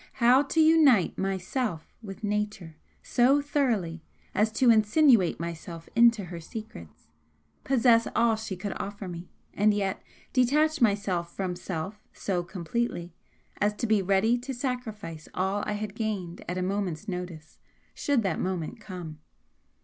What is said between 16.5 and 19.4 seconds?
a moment's notice should that moment come."